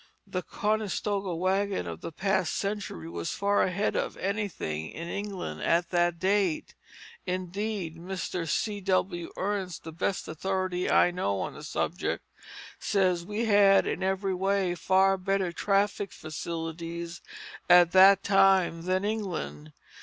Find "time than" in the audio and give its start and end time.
18.23-19.05